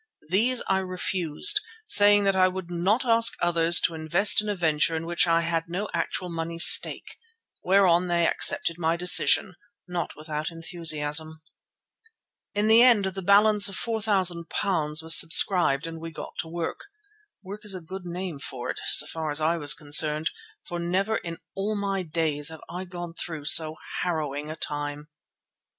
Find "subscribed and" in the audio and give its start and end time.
15.19-16.01